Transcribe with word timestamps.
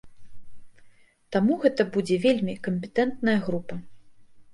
Таму 1.35 1.57
гэта 1.65 1.85
будзе 1.97 2.17
вельмі 2.23 2.55
кампетэнтная 2.69 3.37
група. 3.51 3.75